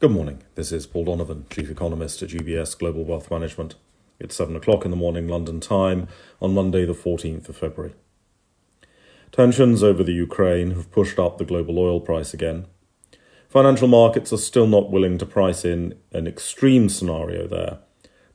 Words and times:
Good 0.00 0.12
morning. 0.12 0.42
This 0.54 0.72
is 0.72 0.86
Paul 0.86 1.04
Donovan, 1.04 1.44
Chief 1.50 1.70
Economist 1.70 2.22
at 2.22 2.30
UBS 2.30 2.78
Global 2.78 3.04
Wealth 3.04 3.30
Management. 3.30 3.74
It's 4.18 4.34
7 4.34 4.56
o'clock 4.56 4.86
in 4.86 4.90
the 4.90 4.96
morning 4.96 5.28
London 5.28 5.60
time 5.60 6.08
on 6.40 6.54
Monday, 6.54 6.86
the 6.86 6.94
14th 6.94 7.50
of 7.50 7.58
February. 7.58 7.92
Tensions 9.30 9.82
over 9.82 10.02
the 10.02 10.14
Ukraine 10.14 10.70
have 10.70 10.90
pushed 10.90 11.18
up 11.18 11.36
the 11.36 11.44
global 11.44 11.78
oil 11.78 12.00
price 12.00 12.32
again. 12.32 12.64
Financial 13.50 13.88
markets 13.88 14.32
are 14.32 14.38
still 14.38 14.66
not 14.66 14.90
willing 14.90 15.18
to 15.18 15.26
price 15.26 15.66
in 15.66 15.98
an 16.12 16.26
extreme 16.26 16.88
scenario 16.88 17.46
there, 17.46 17.80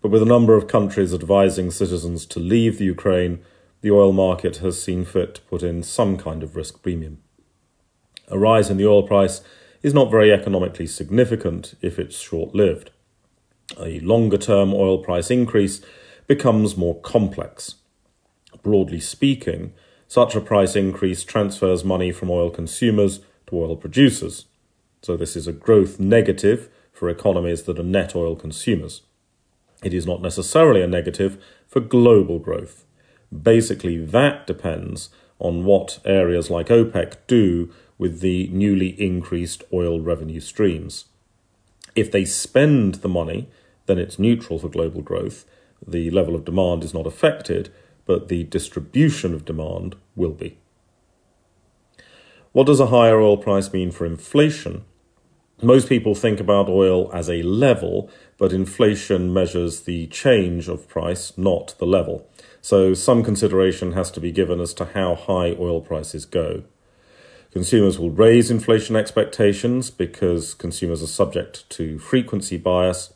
but 0.04 0.12
with 0.12 0.22
a 0.22 0.34
number 0.34 0.54
of 0.56 0.68
countries 0.68 1.16
advising 1.16 1.72
citizens 1.72 2.28
to 2.28 2.40
leave 2.40 2.78
the 2.78 2.86
Ukraine, 2.86 3.40
the 3.82 3.90
oil 3.90 4.14
market 4.14 4.58
has 4.58 4.80
seen 4.80 5.04
fit 5.04 5.34
to 5.34 5.42
put 5.42 5.64
in 5.64 5.82
some 5.82 6.16
kind 6.16 6.44
of 6.44 6.56
risk 6.56 6.84
premium. 6.84 7.24
A 8.28 8.38
rise 8.38 8.70
in 8.70 8.78
the 8.78 8.86
oil 8.86 9.02
price 9.02 9.42
is 9.86 9.94
not 9.94 10.10
very 10.10 10.34
economically 10.34 10.88
significant 10.88 11.76
if 11.80 12.00
it's 12.00 12.20
short 12.20 12.56
lived. 12.56 12.90
A 13.80 14.00
longer 14.00 14.40
term 14.40 14.73
oil 14.73 14.98
price 14.98 15.30
increase 15.30 15.80
becomes 16.26 16.76
more 16.76 17.00
complex. 17.02 17.76
Broadly 18.64 19.00
speaking, 19.00 19.73
such 20.08 20.34
a 20.34 20.42
price 20.42 20.76
increase 20.76 21.23
transfers 21.23 21.86
money 21.86 22.12
from 22.12 22.32
oil 22.32 22.50
consumers 22.50 23.20
to 23.45 23.59
oil 23.59 23.76
producers. 23.76 24.45
So, 25.04 25.16
this 25.16 25.36
is 25.36 25.45
a 25.45 25.54
growth 25.54 26.00
negative 26.00 26.67
for 26.92 27.08
economies 27.08 27.62
that 27.64 27.78
are 27.78 27.84
net 27.84 28.16
oil 28.16 28.36
consumers. 28.36 29.04
It 29.84 29.94
is 29.94 30.08
not 30.08 30.20
necessarily 30.20 30.81
a 30.81 30.88
negative 30.88 31.38
for 31.67 31.80
global 31.80 32.40
growth. 32.40 32.86
Basically, 33.31 34.04
that 34.04 34.48
depends 34.48 35.09
on 35.38 35.64
what 35.64 36.00
areas 36.06 36.50
like 36.50 36.70
OPEC 36.70 37.17
do 37.28 37.72
with 37.98 38.20
the 38.20 38.48
newly 38.49 38.90
increased 39.02 39.63
oil 39.72 40.02
revenue 40.02 40.40
streams. 40.40 41.05
If 41.95 42.12
they 42.12 42.26
spend 42.26 42.95
the 42.95 43.09
money, 43.09 43.49
then 43.86 43.98
it's 43.98 44.20
neutral 44.20 44.59
for 44.59 44.70
global 44.70 45.02
growth. 45.02 45.45
The 45.86 46.09
level 46.11 46.36
of 46.36 46.45
demand 46.45 46.83
is 46.83 46.94
not 46.94 47.08
affected, 47.08 47.72
but 48.05 48.28
the 48.28 48.44
distribution 48.44 49.33
of 49.33 49.45
demand 49.45 49.95
will 50.16 50.33
be. 50.33 50.58
What 52.52 52.67
does 52.67 52.80
a 52.80 52.88
higher 52.88 53.20
oil 53.20 53.38
price 53.38 53.72
mean 53.73 53.92
for 53.92 54.05
inflation? 54.05 54.86
Most 55.61 55.88
people 55.88 56.16
think 56.16 56.39
about 56.39 56.67
oil 56.67 57.09
as 57.14 57.30
a 57.30 57.44
level, 57.44 58.09
but 58.38 58.52
inflation 58.52 59.33
measures 59.33 59.81
the 59.81 60.08
change 60.08 60.67
of 60.67 60.88
price, 60.88 61.38
not 61.38 61.75
the 61.77 61.86
level. 61.86 62.30
So 62.61 62.94
some 62.94 63.23
consideration 63.23 63.94
has 63.94 64.11
to 64.11 64.20
be 64.20 64.31
given 64.31 64.59
as 64.59 64.73
to 64.75 64.86
how 64.86 65.16
high 65.16 65.55
oil 65.58 65.80
prices 65.80 66.25
go. 66.25 66.64
Consumers 67.56 67.98
will 67.98 68.11
raise 68.11 68.52
inflation 68.52 68.98
expectations 68.98 69.89
because 69.89 70.53
consumers 70.53 71.02
are 71.02 71.08
subject 71.08 71.70
to 71.70 71.98
frequency 71.98 72.58
bias. 72.58 73.14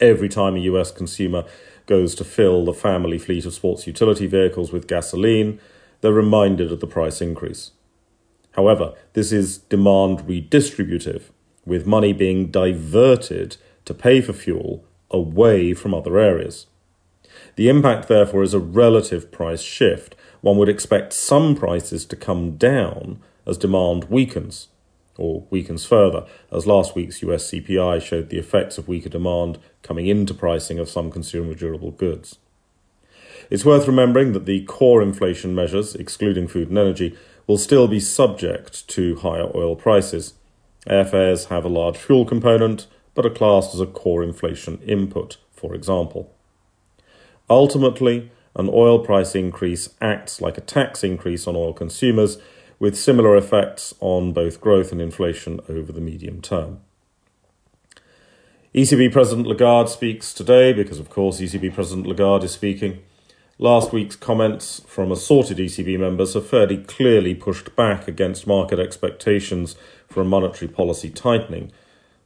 Every 0.00 0.28
time 0.28 0.56
a 0.56 0.60
US 0.72 0.90
consumer 0.90 1.44
goes 1.86 2.16
to 2.16 2.24
fill 2.24 2.64
the 2.64 2.74
family 2.74 3.18
fleet 3.18 3.46
of 3.46 3.54
sports 3.54 3.86
utility 3.86 4.26
vehicles 4.26 4.72
with 4.72 4.88
gasoline, 4.88 5.60
they're 6.00 6.12
reminded 6.12 6.72
of 6.72 6.80
the 6.80 6.88
price 6.88 7.20
increase. 7.20 7.70
However, 8.56 8.94
this 9.12 9.30
is 9.30 9.58
demand 9.58 10.26
redistributive, 10.26 11.30
with 11.64 11.86
money 11.86 12.12
being 12.12 12.50
diverted 12.50 13.58
to 13.84 13.94
pay 13.94 14.20
for 14.20 14.32
fuel 14.32 14.84
away 15.08 15.72
from 15.72 15.94
other 15.94 16.18
areas. 16.18 16.66
The 17.54 17.68
impact, 17.68 18.08
therefore, 18.08 18.42
is 18.42 18.54
a 18.54 18.58
relative 18.58 19.30
price 19.30 19.62
shift. 19.62 20.16
One 20.40 20.58
would 20.58 20.68
expect 20.68 21.12
some 21.12 21.54
prices 21.54 22.04
to 22.06 22.16
come 22.16 22.56
down 22.56 23.20
as 23.46 23.58
demand 23.58 24.04
weakens, 24.04 24.68
or 25.18 25.46
weakens 25.50 25.84
further, 25.84 26.26
as 26.50 26.66
last 26.66 26.94
week's 26.94 27.22
US 27.22 27.50
CPI 27.50 28.00
showed 28.00 28.28
the 28.28 28.38
effects 28.38 28.78
of 28.78 28.88
weaker 28.88 29.08
demand 29.08 29.58
coming 29.82 30.06
into 30.06 30.34
pricing 30.34 30.78
of 30.78 30.88
some 30.88 31.10
consumer 31.10 31.54
durable 31.54 31.90
goods. 31.90 32.38
It's 33.50 33.64
worth 33.64 33.86
remembering 33.86 34.32
that 34.32 34.46
the 34.46 34.64
core 34.64 35.02
inflation 35.02 35.54
measures, 35.54 35.94
excluding 35.94 36.48
food 36.48 36.68
and 36.68 36.78
energy, 36.78 37.16
will 37.46 37.58
still 37.58 37.88
be 37.88 38.00
subject 38.00 38.86
to 38.88 39.16
higher 39.16 39.50
oil 39.54 39.76
prices. 39.76 40.34
Airfares 40.86 41.48
have 41.48 41.64
a 41.64 41.68
large 41.68 41.96
fuel 41.96 42.24
component, 42.24 42.86
but 43.14 43.26
are 43.26 43.30
classed 43.30 43.74
as 43.74 43.80
a 43.80 43.86
core 43.86 44.22
inflation 44.22 44.80
input, 44.82 45.36
for 45.50 45.74
example. 45.74 46.32
Ultimately, 47.50 48.30
an 48.56 48.70
oil 48.72 48.98
price 48.98 49.34
increase 49.34 49.90
acts 50.00 50.40
like 50.40 50.56
a 50.56 50.62
tax 50.62 51.04
increase 51.04 51.46
on 51.46 51.56
oil 51.56 51.72
consumers 51.72 52.38
with 52.82 52.98
similar 52.98 53.36
effects 53.36 53.94
on 54.00 54.32
both 54.32 54.60
growth 54.60 54.90
and 54.90 55.00
inflation 55.00 55.60
over 55.68 55.92
the 55.92 56.00
medium 56.00 56.40
term. 56.40 56.80
ECB 58.74 59.12
President 59.12 59.46
Lagarde 59.46 59.88
speaks 59.88 60.34
today 60.34 60.72
because, 60.72 60.98
of 60.98 61.08
course, 61.08 61.40
ECB 61.40 61.72
President 61.72 62.08
Lagarde 62.08 62.46
is 62.46 62.50
speaking. 62.50 62.98
Last 63.56 63.92
week's 63.92 64.16
comments 64.16 64.82
from 64.84 65.12
assorted 65.12 65.58
ECB 65.58 65.96
members 65.96 66.34
have 66.34 66.48
fairly 66.48 66.78
clearly 66.78 67.36
pushed 67.36 67.76
back 67.76 68.08
against 68.08 68.48
market 68.48 68.80
expectations 68.80 69.76
for 70.08 70.20
a 70.20 70.24
monetary 70.24 70.68
policy 70.68 71.08
tightening. 71.08 71.70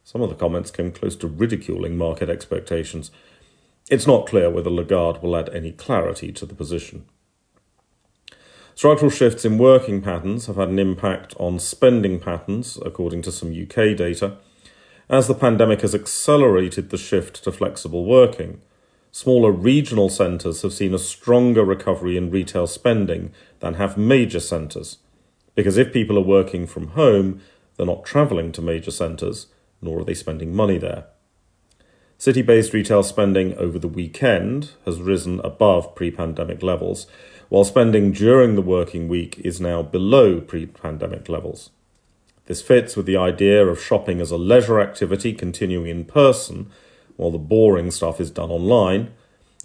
Some 0.03 0.23
of 0.23 0.29
the 0.29 0.35
comments 0.35 0.71
came 0.71 0.91
close 0.91 1.15
to 1.17 1.27
ridiculing 1.27 1.97
market 1.97 2.31
expectations. 2.31 3.11
It's 3.91 4.07
not 4.07 4.25
clear 4.25 4.49
whether 4.49 4.71
Lagarde 4.71 5.19
will 5.21 5.37
add 5.37 5.49
any 5.49 5.71
clarity 5.71 6.31
to 6.31 6.47
the 6.47 6.55
position. 6.55 7.05
Structural 8.77 9.09
shifts 9.09 9.43
in 9.43 9.57
working 9.57 10.03
patterns 10.03 10.45
have 10.45 10.57
had 10.57 10.69
an 10.69 10.77
impact 10.77 11.33
on 11.39 11.57
spending 11.57 12.19
patterns, 12.19 12.77
according 12.85 13.23
to 13.23 13.31
some 13.31 13.49
UK 13.49 13.97
data. 13.97 14.37
As 15.09 15.27
the 15.27 15.33
pandemic 15.33 15.81
has 15.81 15.95
accelerated 15.95 16.91
the 16.91 16.97
shift 16.97 17.43
to 17.43 17.51
flexible 17.51 18.05
working, 18.05 18.61
smaller 19.11 19.51
regional 19.51 20.09
centres 20.09 20.61
have 20.61 20.73
seen 20.73 20.93
a 20.93 20.99
stronger 20.99 21.65
recovery 21.65 22.17
in 22.17 22.29
retail 22.29 22.67
spending 22.67 23.31
than 23.61 23.73
have 23.73 23.97
major 23.97 24.39
centres. 24.39 24.99
Because 25.55 25.77
if 25.77 25.91
people 25.91 26.15
are 26.15 26.33
working 26.37 26.67
from 26.67 26.89
home, 26.89 27.41
they're 27.77 27.87
not 27.87 28.05
travelling 28.05 28.51
to 28.51 28.61
major 28.61 28.91
centres, 28.91 29.47
nor 29.81 30.01
are 30.01 30.03
they 30.03 30.13
spending 30.13 30.55
money 30.55 30.77
there. 30.77 31.05
City 32.19 32.43
based 32.43 32.73
retail 32.73 33.01
spending 33.01 33.55
over 33.57 33.77
the 33.77 33.87
weekend 33.87 34.71
has 34.85 35.01
risen 35.01 35.39
above 35.41 35.95
pre 35.95 36.09
pandemic 36.11 36.61
levels, 36.61 37.07
while 37.49 37.63
spending 37.63 38.11
during 38.11 38.55
the 38.55 38.61
working 38.61 39.07
week 39.07 39.39
is 39.39 39.61
now 39.61 39.81
below 39.81 40.41
pre 40.41 40.65
pandemic 40.65 41.29
levels. 41.29 41.69
This 42.45 42.61
fits 42.61 42.95
with 42.95 43.05
the 43.05 43.17
idea 43.17 43.65
of 43.65 43.81
shopping 43.81 44.21
as 44.21 44.31
a 44.31 44.37
leisure 44.37 44.79
activity 44.79 45.33
continuing 45.33 45.87
in 45.87 46.05
person, 46.05 46.69
while 47.15 47.31
the 47.31 47.37
boring 47.37 47.91
stuff 47.91 48.21
is 48.21 48.31
done 48.31 48.51
online, 48.51 49.11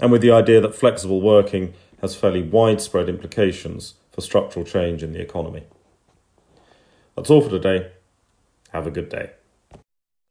and 0.00 0.10
with 0.10 0.22
the 0.22 0.32
idea 0.32 0.60
that 0.60 0.74
flexible 0.74 1.20
working 1.20 1.74
has 2.00 2.16
fairly 2.16 2.42
widespread 2.42 3.08
implications 3.08 3.94
for 4.10 4.20
structural 4.20 4.64
change 4.64 5.02
in 5.02 5.12
the 5.12 5.20
economy. 5.20 5.62
That's 7.16 7.30
all 7.30 7.40
for 7.40 7.50
today. 7.50 7.92
Have 8.70 8.86
a 8.86 8.90
good 8.90 9.08
day. 9.08 9.30